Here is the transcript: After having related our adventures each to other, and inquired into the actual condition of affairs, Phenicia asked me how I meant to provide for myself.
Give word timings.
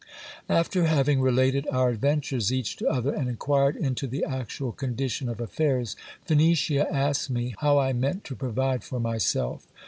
After 0.49 0.85
having 0.85 1.21
related 1.21 1.67
our 1.69 1.91
adventures 1.91 2.51
each 2.51 2.75
to 2.77 2.87
other, 2.89 3.13
and 3.13 3.29
inquired 3.29 3.75
into 3.75 4.07
the 4.07 4.23
actual 4.25 4.71
condition 4.71 5.29
of 5.29 5.39
affairs, 5.39 5.95
Phenicia 6.25 6.91
asked 6.91 7.29
me 7.29 7.53
how 7.59 7.77
I 7.77 7.93
meant 7.93 8.23
to 8.23 8.35
provide 8.35 8.83
for 8.83 8.99
myself. 8.99 9.67